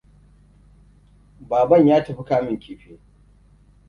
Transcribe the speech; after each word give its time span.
Baban 1.49 1.87
ya 1.87 2.03
tafi 2.05 2.23
kamun 2.23 2.57
kifi. 2.59 2.99